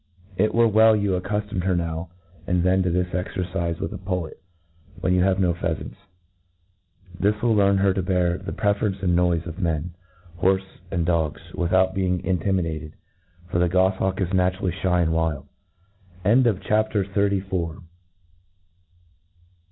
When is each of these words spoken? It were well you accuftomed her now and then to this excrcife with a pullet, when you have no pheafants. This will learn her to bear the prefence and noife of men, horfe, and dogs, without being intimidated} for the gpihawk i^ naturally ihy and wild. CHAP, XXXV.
It 0.35 0.55
were 0.55 0.67
well 0.67 0.95
you 0.95 1.11
accuftomed 1.11 1.63
her 1.63 1.75
now 1.75 2.09
and 2.47 2.63
then 2.63 2.81
to 2.81 2.89
this 2.89 3.09
excrcife 3.09 3.79
with 3.79 3.93
a 3.93 3.99
pullet, 3.99 4.41
when 4.99 5.13
you 5.13 5.21
have 5.21 5.39
no 5.39 5.53
pheafants. 5.53 5.93
This 7.19 7.39
will 7.39 7.53
learn 7.53 7.77
her 7.77 7.93
to 7.93 8.01
bear 8.01 8.39
the 8.39 8.51
prefence 8.51 8.97
and 9.03 9.15
noife 9.15 9.45
of 9.45 9.59
men, 9.59 9.93
horfe, 10.39 10.79
and 10.89 11.05
dogs, 11.05 11.53
without 11.53 11.93
being 11.93 12.23
intimidated} 12.25 12.93
for 13.51 13.59
the 13.59 13.69
gpihawk 13.69 14.15
i^ 14.15 14.33
naturally 14.33 14.71
ihy 14.71 15.03
and 15.03 15.13
wild. 15.13 15.45
CHAP, 16.23 16.91
XXXV. 16.93 17.83